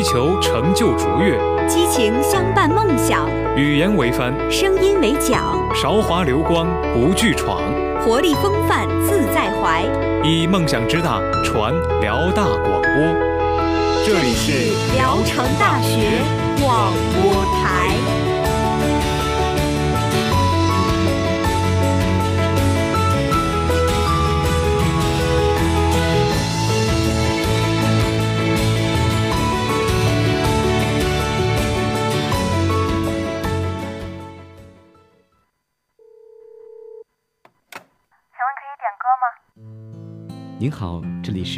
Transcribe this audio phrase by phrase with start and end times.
[0.00, 1.38] 追求成就卓越，
[1.68, 5.42] 激情相伴梦想，语言为帆，声音为桨，
[5.74, 7.60] 韶华流光不惧闯，
[8.00, 9.84] 活力风范自在怀，
[10.24, 12.90] 以梦想之大传辽大广播。
[14.06, 16.22] 这里是聊城大学
[16.62, 18.29] 广播台。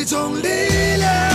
[0.00, 0.48] 一种力
[0.96, 1.29] 量，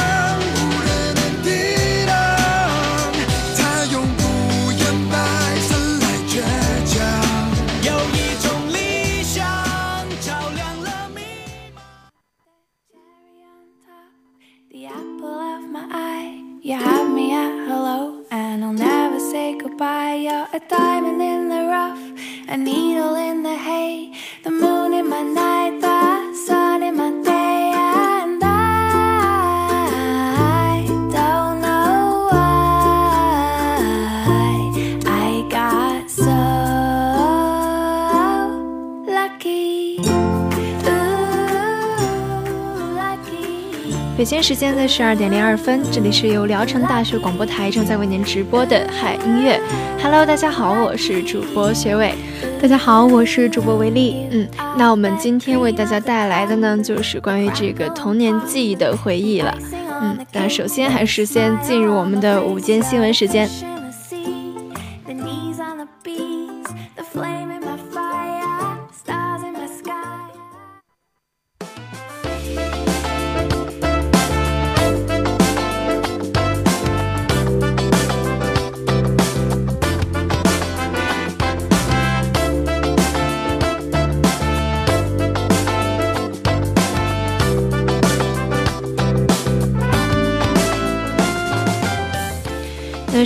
[44.25, 49.61] 北京时间的十二点零二分，这里是由聊城大学广播台正在为您直播的海音乐。
[50.01, 52.11] Hello，大家好，我是主播学伟。
[52.59, 54.25] 大家好，我是主播维丽。
[54.31, 54.47] 嗯，
[54.79, 59.55] 那我们今天为大家带来的呢，就是关于这个童年记忆的回忆了。
[60.01, 63.47] 嗯，那首先还是先进入我们的午间新闻时间。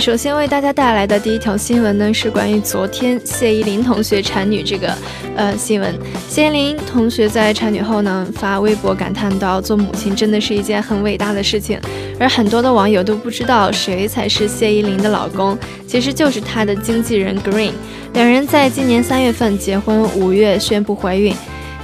[0.00, 4.96] 首先为大家带来的第一条新闻呢，是关于昨天谢依霖同学产女这个
[5.36, 5.94] 呃新闻。
[6.26, 11.78] 谢依霖同学在产女后呢，发微博感叹到：“做母亲真的是一件很伟大的事情。”
[12.18, 15.56] 而很多的网友都不知道谁才是谢依霖的老公，
[15.86, 17.72] 其实就是她的经纪人 Green。
[18.14, 21.34] 两人在今年三月份结婚，五月宣布怀孕。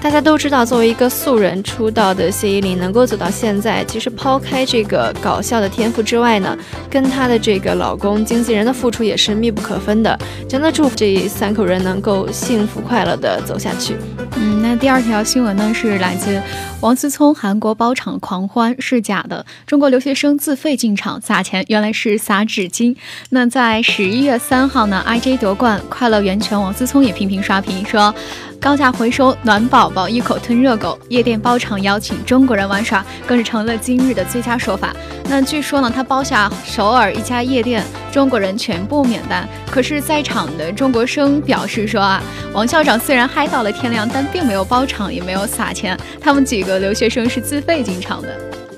[0.06, 6.56] 大家都知道，作为一个素人出道的谢依霖能够走到现在，其实抛开这个搞笑的天赋之外呢，
[6.89, 10.16] 跟她的这个老公、经纪人的付出也是密不可分的。
[10.49, 13.97] 真的祝福这三口人能够幸福快乐的走下去。
[14.37, 16.41] 嗯，那第二条新闻呢是来自
[16.81, 22.95] 王思聪，韩国包场狂欢是假的，中国留学生自费进场撒钱，原来是撒纸巾。
[23.31, 28.15] 那在十一月三号呢，IJ 夺冠，快乐源泉王思聪也频频刷屏说。
[28.61, 34.94] 高价回收暖宝宝，一口吞热狗，夜店包场邀请中国人玩耍，更是成了今日的最佳说法。
[35.28, 39.49] 那据说呢，他包下首尔一家夜店，中国人全部免单。
[39.71, 42.22] 可是，在场的中国生表示说啊，
[42.53, 45.97] 王校长虽然嗨到了天亮，但并没有包场，也没有撒钱。
[46.21, 48.28] 他们几个留学生是自费进场的。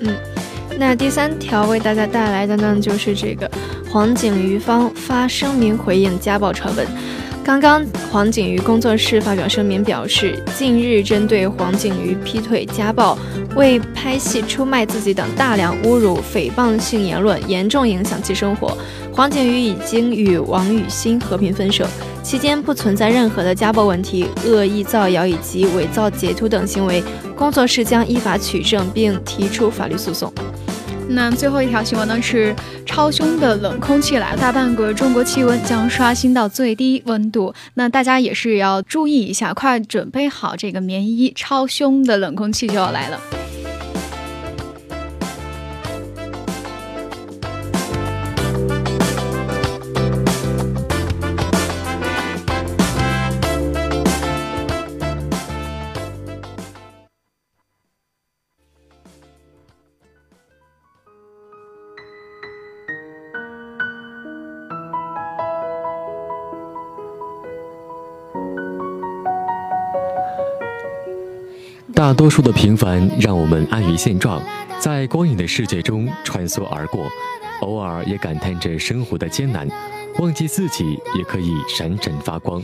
[0.00, 0.14] 嗯，
[0.78, 3.50] 那第三条为大家带来的呢，就是这个
[3.90, 6.86] 黄景瑜方发声明回应家暴传闻。
[7.48, 7.82] 刚刚，
[8.12, 13.16] 黄景瑜工作室发表声明表示，近日针对黄景瑜劈腿、家暴、
[13.56, 18.76] 为拍戏出卖自己等大量侮辱、诽谤性言论，严重影响其生活。
[19.14, 21.86] 黄景瑜已经与王雨欣和平分手，
[22.22, 27.02] 期间不存在任何的家暴问题、恶意造谣以及伪造截图等行为，
[27.34, 30.30] 工作室将依法取证并提出法律诉讼。
[31.10, 32.20] 那最后一条新闻呢？
[32.20, 37.54] 是超凶的冷空气来了，大半个中国气温将刷新到最低温度。
[37.74, 43.18] 那大家也是要注意一下，快准备好这个棉衣，超凶的冷空气就要来了。
[72.08, 74.42] 大多数的平凡让我们安于现状，
[74.80, 77.06] 在光影的世界中穿梭而过，
[77.60, 79.68] 偶尔也感叹着生活的艰难，
[80.18, 82.62] 忘记自己也可以闪闪发光。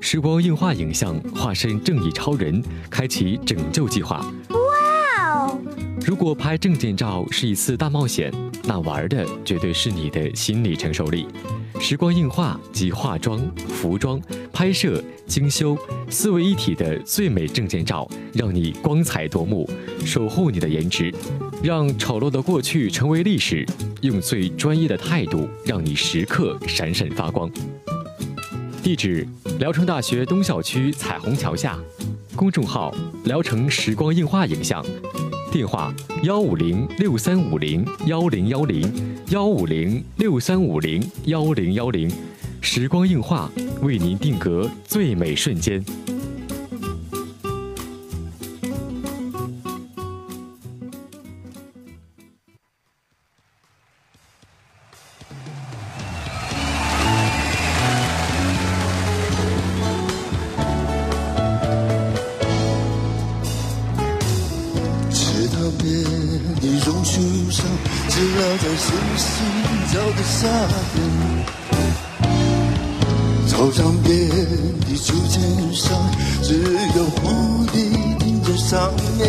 [0.00, 4.24] 时光映画影像化身正义超人，开启拯救计划。
[6.04, 8.32] 如果拍证件照是一次大冒险，
[8.64, 11.28] 那玩的绝对是你的心理承受力。
[11.80, 14.20] 时光映画集化妆、服装、
[14.52, 15.78] 拍摄、精修
[16.10, 19.68] 四位一体的最美证件照，让你光彩夺目，
[20.04, 21.14] 守护你的颜值，
[21.62, 23.64] 让丑陋的过去成为历史，
[24.00, 27.50] 用最专业的态度，让你时刻闪闪发光。
[28.82, 29.26] 地址：
[29.60, 31.78] 聊城大学东校区彩虹桥下，
[32.34, 32.92] 公众号：
[33.24, 34.84] 聊城时光映画影像，
[35.52, 38.90] 电话：幺五零六三五零幺零幺零
[39.28, 42.10] 幺五零六三五零幺零幺零，
[42.62, 43.50] 时光映画
[43.82, 45.84] 为您定格最美瞬间。
[68.22, 68.86] 是要在星
[69.16, 69.26] 星
[69.92, 70.46] 照的夏
[70.94, 70.96] 天，
[73.48, 75.42] 操场边的秋千
[75.74, 75.98] 上，
[76.40, 76.62] 只
[76.94, 77.82] 有蝴蝶
[78.20, 79.26] 停在上面。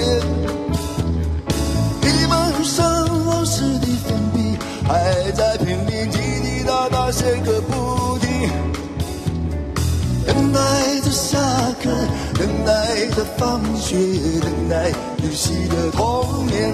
[2.01, 2.85] 地板上
[3.25, 8.47] 老师的粉笔还在拼命滴滴答答写个不停。
[10.27, 10.59] 等待
[11.01, 11.39] 着下
[11.81, 11.89] 课，
[12.35, 13.97] 等待着放学，
[14.39, 14.91] 等待
[15.23, 16.71] 游戏的童年。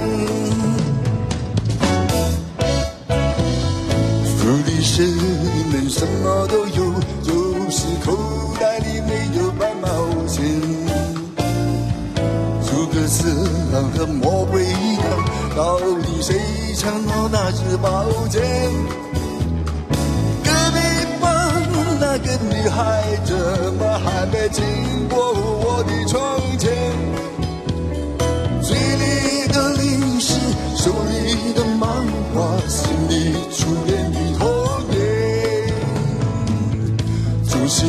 [5.00, 6.94] 是你们什么都有，
[7.24, 7.32] 就
[7.72, 8.18] 是口
[8.60, 9.88] 袋里没有半毛
[10.28, 10.44] 钱。
[12.66, 13.30] 诸葛四
[13.72, 15.06] 郎和魔鬼一样，
[15.56, 16.36] 到底谁
[16.76, 18.44] 抢到那支宝剑？
[20.44, 20.78] 隔壁
[21.22, 21.64] 班
[22.02, 23.34] 那个女孩怎
[23.76, 24.62] 么还没经
[25.08, 25.59] 过我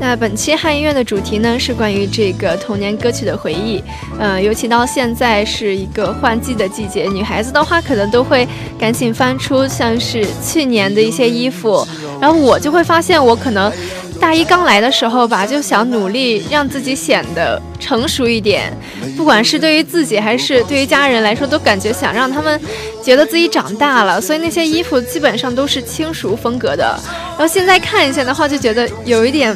[0.00, 3.82] 那本期汉音乐的主题呢是关于这个童年歌曲的回忆，
[4.18, 8.46] 呃，尤其到现在是一个换季的季节，女孩子的话可能都会
[8.78, 11.86] 赶紧翻出像是去年的一些衣服，
[12.20, 13.72] 然后我就会发现我可能
[14.20, 18.72] 大一刚来的时候吧，就想努力让自己显得成熟一点，
[19.16, 22.58] 不管是对于自己还是对于家人来说，都感觉想让他们
[23.02, 26.98] 觉得自己长大了，所以那些衣服基本上都是轻熟风格的，
[27.36, 29.54] 然后现在看一下的话，就觉得有一点。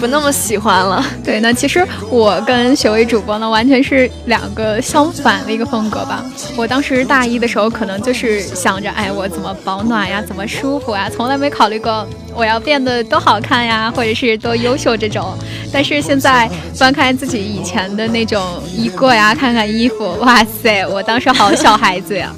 [0.00, 6.24] 不那么喜欢了， 对，那其实我跟雪薇主播呢，完全是两个相反的一个风格吧。
[6.56, 15.36] 我当时大一的时候，可能就是想着，哎，我怎么保暖呀，怎么舒服呀，从来没考虑过我要变得多好看呀，或者是多优秀这种。
[15.70, 18.42] 但是现在翻开自己以前的那种
[18.74, 22.34] 衣柜呀，看看衣服，哇塞，我当时好小孩子呀。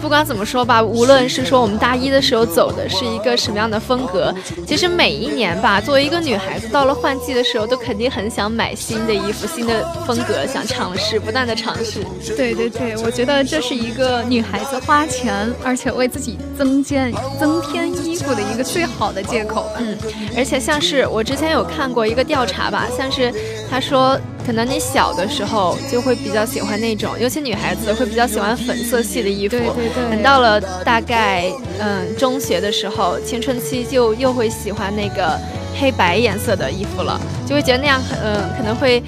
[0.00, 4.34] 不管怎么说吧，无论是说我们大一的时候走的是一个什么样的风格，
[4.66, 12.00] 其实每一年吧，作为一个女孩子，到了换季的时候，都肯定很想买新的衣服、新的风格，想尝试，不断的尝试。
[12.36, 19.70] 对对对，我觉得这是一个女孩子花钱，而且为自己增件、增添衣服的一个最好的借口。
[19.78, 19.96] 嗯，
[20.36, 23.32] 而且像是我之前有看过一个调查吧，像是
[23.70, 24.18] 他说。
[24.44, 29.56] 可能你小的时候就会比较喜欢那种，尤其女孩子会比较喜欢粉色系的衣服。
[29.56, 30.10] 对对对。
[30.10, 35.38] 等到了大概嗯中学的时候，青春期就又会喜欢那个
[35.78, 39.02] 黑白颜色的衣服了，就会觉得那样嗯可能会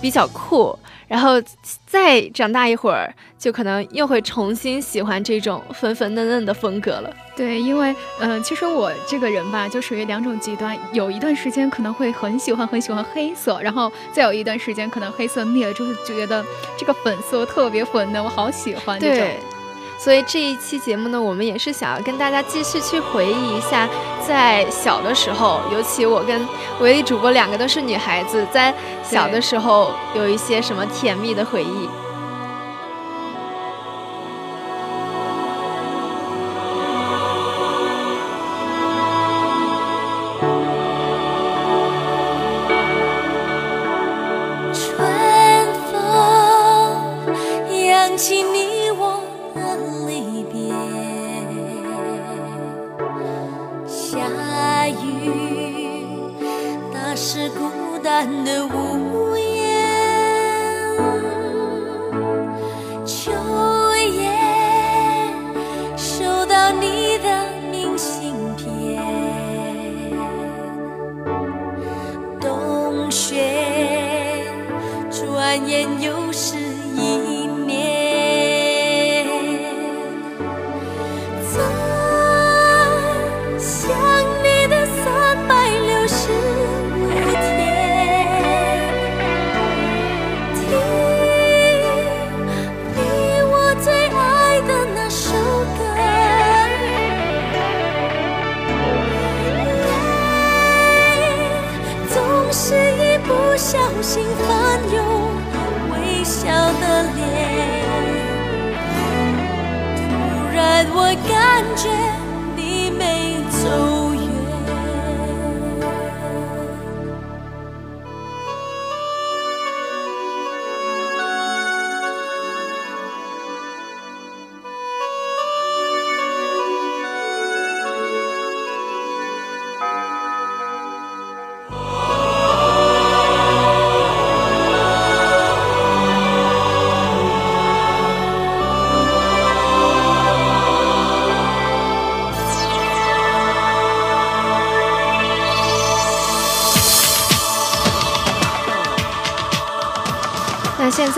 [0.00, 0.76] 比较酷。
[1.10, 1.42] 然后
[1.84, 7.12] 再长大一会儿，就可能又会重新喜欢这种粉粉嫩嫩的风格了。
[7.34, 16.44] 对，因为嗯，其实我这个人吧，就属于两种极端，有一段时间可能会很喜欢很喜欢黑色，然后再有一段时间可能黑色腻了，就是觉得
[16.78, 19.26] 这个粉色特别粉嫩，我好喜欢这种。
[20.02, 23.86] 所以这一期节目呢，我们也是想要跟大家继续去回忆一下，
[24.26, 26.48] 在小的时候，尤其我跟
[26.80, 31.86] 维力主播两个都是女孩子，在小的时候有一些什么甜蜜的回忆。
[75.50, 76.59] 转眼又是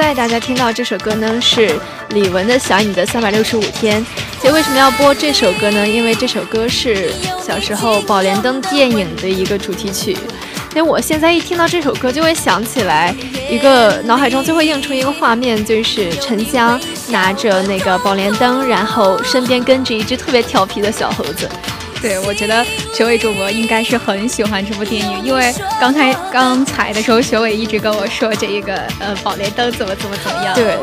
[0.03, 1.79] 在大家听到这首歌呢，是
[2.09, 4.05] 李玟的《想你的三百六十五天》。
[4.41, 5.87] 其实为什么要播这首歌呢？
[5.87, 10.19] 因为这首歌是小时候《宝莲灯》电影的一个主题曲。
[10.73, 13.15] 所以我现在一听到这首歌，就会想起来
[13.49, 16.79] 一个脑海中就会映出一个画面，就是沉香
[17.09, 21.49] 拿着那个宝莲灯，然后身边跟着一只特别调皮的小猴子。
[22.03, 30.53] 对，我觉得学伟主播应该是很喜欢这部电影，因为刚才刚才的时候，学伟一直跟我说这一个呃宝莲灯怎么怎么怎么样。
[30.53, 30.77] 对，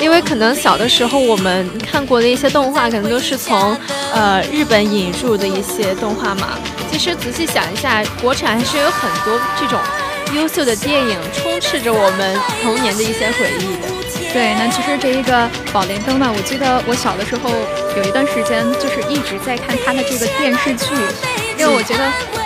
[0.00, 3.76] 因为可能小的时候我们看过的一些动画，可能都是从
[4.14, 6.56] 呃日本引入的一些动画嘛。
[6.92, 9.80] 其实仔细想一下，国产还是有很多这种
[10.36, 14.01] 优秀的电影，充斥着我们童年的一些回忆的。
[14.32, 17.50] 对，那其实这一个宝莲灯呢，我记得我小的时候
[17.96, 20.88] 有一段时间就是一直在看它的这个电视剧，
[21.58, 22.00] 因为我觉得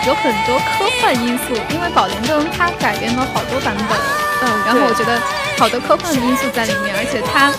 [0.05, 3.97] 有很多科幻因素，因为宝莲灯它改编了好多版本，
[4.43, 5.15] 嗯，然后我觉得
[5.57, 7.55] 好多科幻的因素在里面，而且它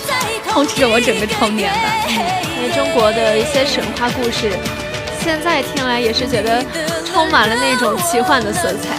[0.53, 2.13] 充斥着我整个童年吧，嗯，
[2.61, 4.53] 因为中国的一些神话故事，
[5.25, 6.63] 现在听来也是觉得
[7.09, 8.93] 充满了那种奇幻的色彩。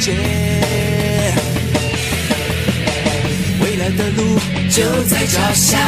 [0.00, 0.12] 界？
[3.62, 4.38] 未来的路
[4.70, 5.78] 就在脚下，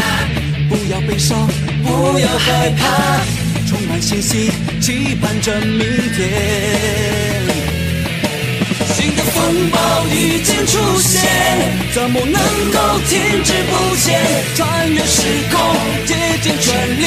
[0.68, 1.48] 不要悲伤，
[1.82, 3.20] 不要害怕，
[3.66, 5.80] 充满信心，期盼着明
[6.14, 6.20] 天。
[8.94, 9.78] 新的风暴
[10.08, 11.20] 已经出现，
[11.94, 12.40] 怎么能
[12.70, 12.78] 够
[13.08, 14.20] 停滞不前？
[14.54, 15.58] 穿越时空，
[16.06, 17.02] 竭尽全力，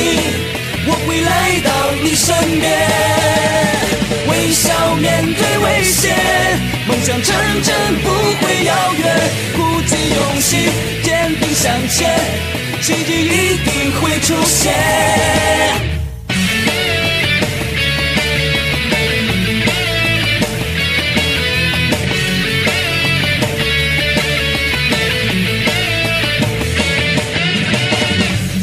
[0.87, 1.69] 我会来到
[2.03, 4.04] 你身边。
[4.45, 6.15] 微笑面对危险，
[6.87, 8.09] 梦想成真不
[8.45, 9.31] 会遥远。
[9.55, 10.69] 鼓起勇气，
[11.01, 12.15] 坚定向前，
[12.79, 14.71] 奇迹一定会出现。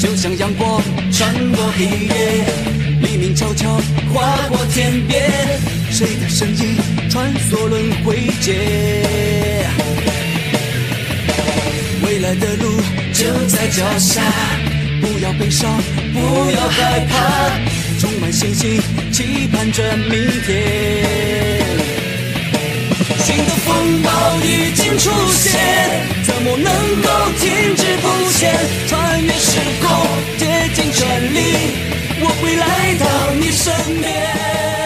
[0.01, 2.45] 就像阳光穿过黑夜，
[3.01, 3.69] 黎明悄悄
[4.15, 5.21] 划过天边，
[6.03, 6.77] 谁的身影
[7.09, 8.57] 穿梭轮回间？
[12.05, 12.81] 未来的路
[13.13, 14.21] 就在脚下，
[15.01, 15.81] 不要悲伤，
[16.13, 17.51] 不要害怕，
[18.01, 18.81] 充满信心，
[19.13, 21.65] 期盼着明天。
[23.25, 24.11] 新的风暴
[24.43, 25.53] 已经出现，
[26.25, 28.53] 怎么能够停滞不前？
[28.89, 29.89] 穿越时空，
[30.37, 31.39] 竭尽全力，
[32.23, 33.07] 我会来到
[33.39, 34.82] 你身边。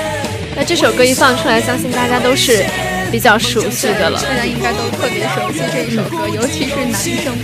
[0.57, 2.65] 那这首歌一放出来，相信大家都是
[3.13, 4.19] 比较熟悉的了。
[4.23, 7.37] 大家应该都特别熟悉这一首歌，尤其是男生。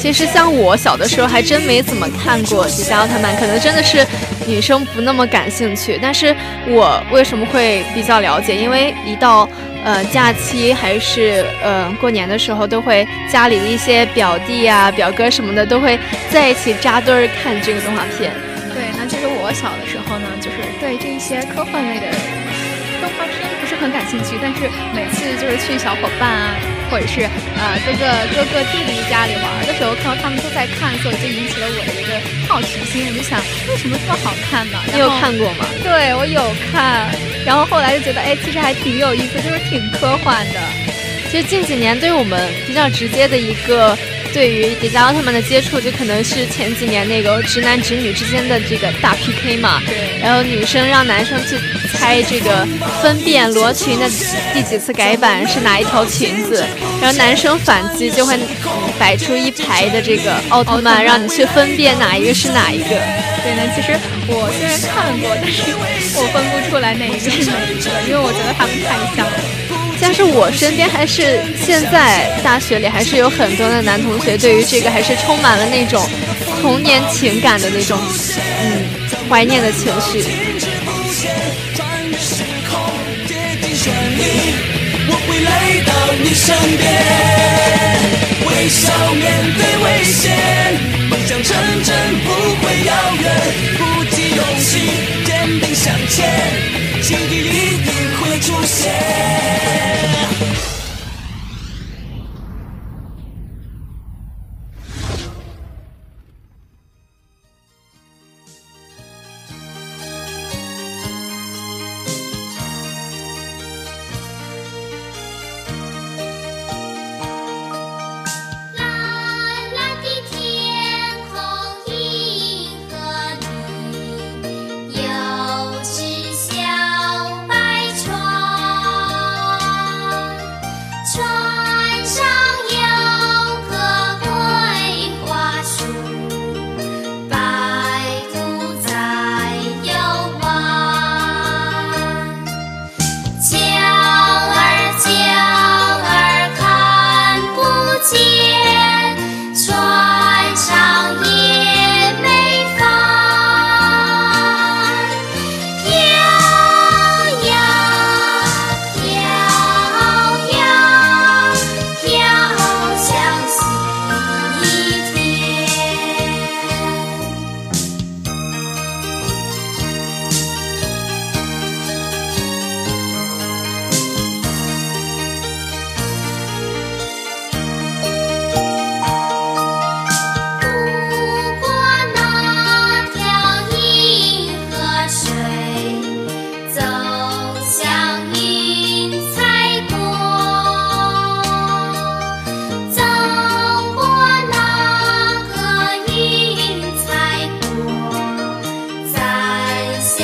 [0.00, 4.04] 其实像我小的时候，还真没怎么看过迪迦奥特曼，可能真的是
[4.44, 5.98] 女生不那么感兴趣。
[6.02, 6.34] 但是
[6.66, 8.56] 我为什么会比较了解？
[8.56, 9.48] 因为一到
[9.84, 15.96] 呃，假期还是呃过年的时候，都会家里的一些表弟啊、表哥什么的，都会
[16.28, 18.32] 在一起扎堆儿看这个动画片。
[19.46, 22.10] 我小的时候呢，就是对这一些科幻类的
[22.98, 26.58] 动画片不是很感兴趣，但是每次就是去小伙伴啊，
[26.90, 27.22] 或者是
[27.54, 32.18] 呃哥哥哥哥弟弟家里玩的时候，看到他们都在看，所以就引起了我的一个
[32.50, 33.38] 好奇心，我就想
[33.70, 34.82] 为什么这么好看呢？
[34.92, 35.64] 你有看过吗？
[35.80, 37.06] 对，我有看。
[37.46, 40.58] 然后后来就觉得，哎，其实还挺有意思，就是挺科幻的。
[41.30, 43.96] 其实近几年对于我们比较直接的一个
[44.32, 49.80] 对于迪迦奥特曼的接触，就可能是前几年那个直男直女之间的这个大 PK 嘛。
[49.86, 50.20] 对。
[50.20, 51.56] 然后女生让男生去
[51.92, 52.66] 猜这个
[53.02, 54.08] 分辨罗裙的
[54.52, 56.64] 第几次改版是哪一条裙子，
[57.00, 58.36] 然后男生反击就会
[58.98, 63.00] 摆出一排的这个奥特曼，让你去分辨哪一个是哪一个。
[63.42, 65.62] 对呢，其实我虽然看过，但是
[66.18, 69.38] 我分不出来哪一个是哪一个，因为我觉得他们太像了。
[70.00, 76.08] 但是我身边还是现在大学里还是有很多的男同学，对于这个还是充满了那种
[76.60, 77.98] 童年情感的那种
[78.62, 78.84] 嗯
[79.28, 80.24] 怀念的情绪。
[85.08, 85.50] 我会来
[85.86, 86.84] 到你身边，
[88.46, 89.24] 微笑面
[89.56, 90.24] 对危险。
[91.26, 92.30] 想成真不
[92.62, 93.24] 会遥远，
[93.76, 93.80] 鼓
[94.14, 94.70] 起勇气，
[95.24, 96.24] 坚定向前，
[97.02, 99.35] 奇迹一定会出现。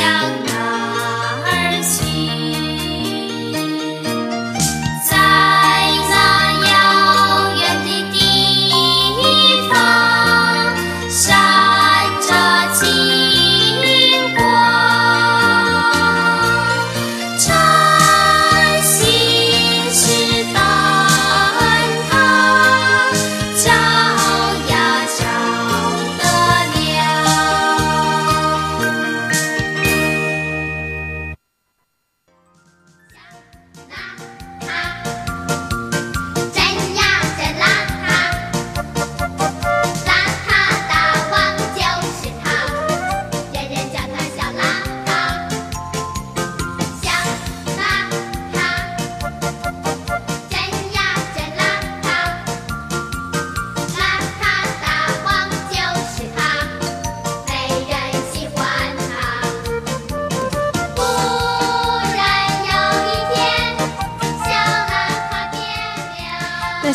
[0.02, 0.41] 양.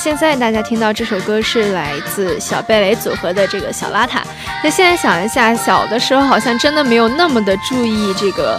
[0.08, 4.22] 现在大家听到这首歌是来自小贝雷组合的这个小邋遢。
[4.64, 8.58] 那现在想一下，小的时候好像真的没有那么的注意这个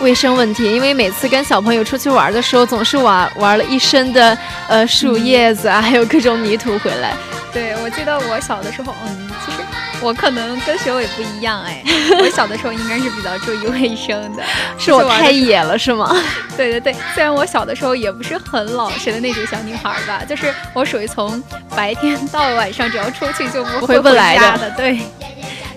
[0.00, 7.12] 卫生问题，因为每次跟小朋友出去玩的时候，总是玩玩了一身的呃树叶子啊，还有各种泥土回来。
[7.52, 9.58] 对，我记得我小的时候，嗯，其实。
[10.02, 11.82] 我可能跟学伟不一样哎，
[12.20, 14.42] 我小的时候应该是比较注意卫生的，
[14.78, 16.14] 是我太野了是吗？
[16.56, 21.42] 对对对，虽然我小的时候也不是很老实的那种小女孩吧，就是我属于从
[21.74, 24.70] 白天到晚上只要出去就不回不来的。
[24.76, 24.98] 对，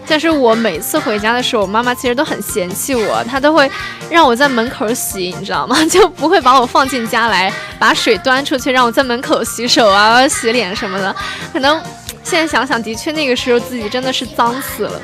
[0.10, 3.70] 但是我每次回家的时候，我妈妈其实都很嫌弃我，她都会
[4.10, 5.78] 让我在门口洗，你知道吗？
[5.86, 11.16] 就不会把我放进家来，把水端出去让我在门口洗手啊、 洗脸什么的，
[11.54, 11.80] 可能。
[12.22, 15.02] 现在想想，的确那个时候自己真的是脏死了。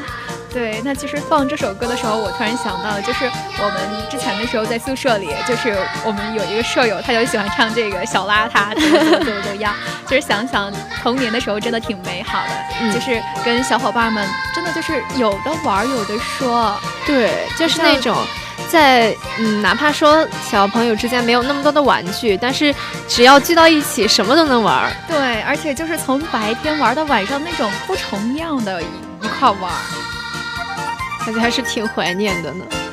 [0.55, 3.25] 对，那其实放这首歌的时候，我突然想到，就是
[3.59, 9.73] 我们之前的时候在宿舍里，就是我们有一个舍友，他就喜欢唱这个小邋遢， 怎么怎么怎么样。
[10.07, 10.71] 就是想想
[11.03, 16.73] 童年的时候，真的挺美好的，就是跟小伙伴们真的就是有的玩，有的说。
[17.05, 18.15] 对，就是那种。
[18.69, 22.73] 在嗯，哪怕说小朋友之间没有那么多的玩具，但是
[23.07, 24.89] 只要聚到一起，什么都能玩。
[25.07, 28.85] 对，而且就是从白天玩到晚上那种不重样的一
[29.21, 29.71] 一块玩，
[31.25, 32.84] 感觉还是挺怀念的呢。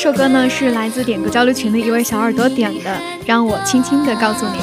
[0.00, 4.60] 这首歌呢是来自点歌交流群的一位小耳朵点的，让我轻轻的告诉你。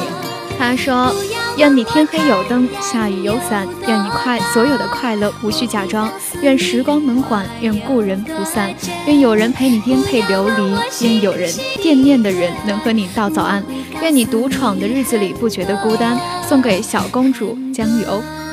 [0.57, 1.13] 他说：
[1.57, 6.09] 愿你天黑有灯，下雨有伞，愿你快所有的快乐无需假装，
[6.41, 8.73] 愿时光能缓，愿故人不散，
[9.07, 13.61] 愿有人陪你颠沛流离，愿有人惦念的人能和你道早安，
[14.01, 16.17] 愿你独闯的日子里不觉得孤单。
[16.47, 18.44] 送给小公主江雨鸥。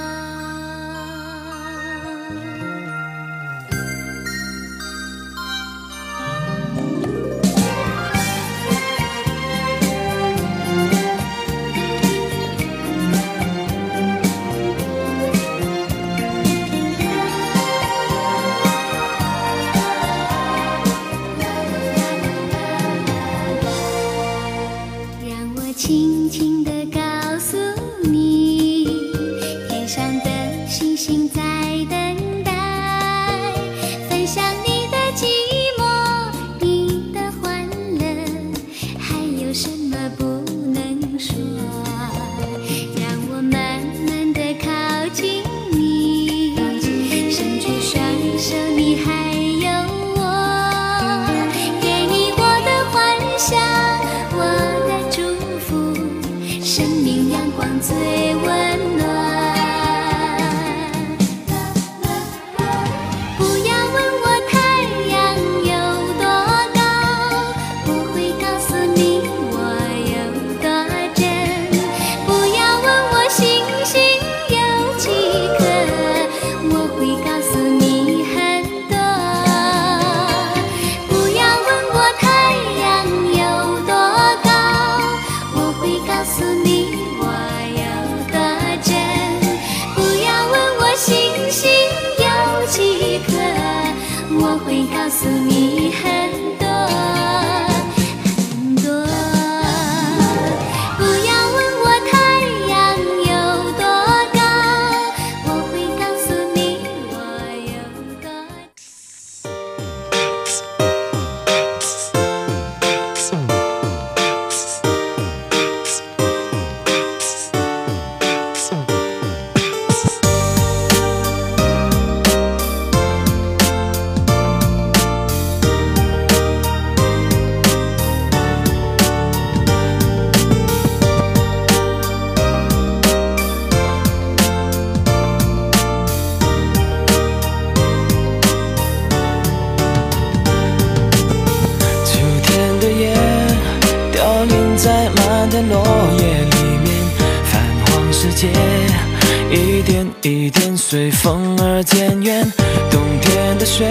[150.93, 152.53] 随风而渐远。
[152.91, 153.91] 冬天的雪，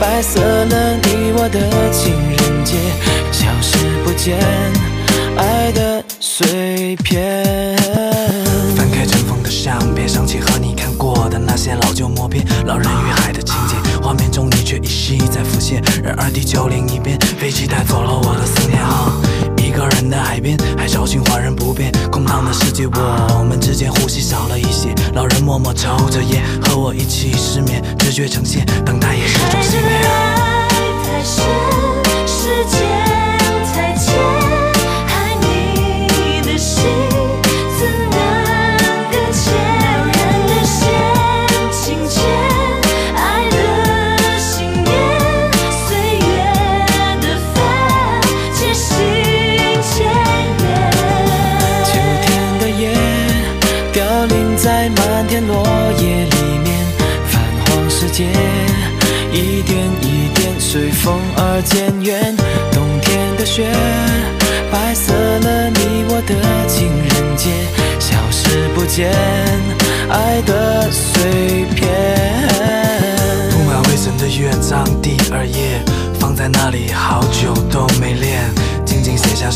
[0.00, 1.60] 白色了你我的
[1.92, 2.78] 情人节，
[3.30, 4.38] 消失不见，
[5.36, 7.44] 爱的碎片。
[8.74, 15.82] 翻开尘封的相片，想起和你看过的那些老旧默片，老人与海的情节，画面中你却依稀在浮现。
[16.02, 18.80] 然而地球另一边，飞机带走了我的思念。
[19.80, 24.94] 个人的海边，海潮循环仍不变，空荡的世界，我们之间呼吸少了一些。
[25.14, 30.02] 老人默默抽着烟，和我一起失眠，直觉呈现，等待也是种信念。
[30.02, 30.68] 爱
[31.02, 31.42] 太深，
[32.26, 32.99] 时间。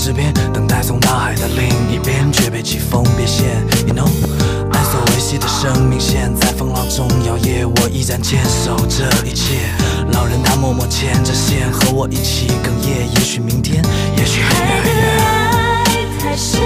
[0.04, 3.64] 静写下诗篇，等待从大海的另一边，却被季风别现。
[3.86, 4.08] You know
[4.70, 4.84] 爱。
[4.84, 9.60] 所维系的生命线在风浪中摇曳，我依然坚守这一切。
[10.12, 13.10] 老人他默默牵着线，和我一起哽咽。
[13.14, 13.82] 也许明天，
[14.18, 15.24] 也许很远很远。
[15.24, 16.60] 爱太深，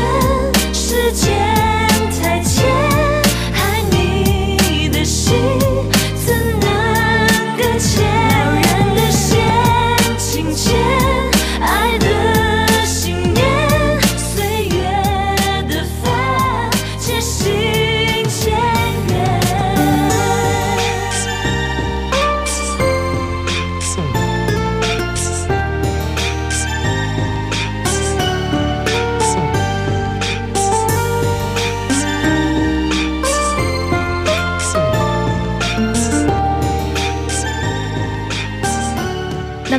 [0.74, 1.77] 时间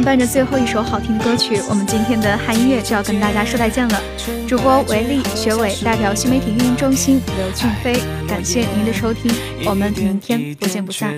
[0.09, 4.01] 伴着最后一首好听的歌曲，我们今天的汉音乐就要跟大家说再见了。
[4.47, 7.93] 主播维丽、学伟代表新媒体运营中心刘俊飞，
[8.27, 9.31] 感谢您的收听，
[9.67, 11.15] 我们明天不见不散。